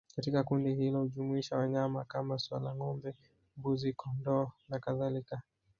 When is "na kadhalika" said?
4.69-5.41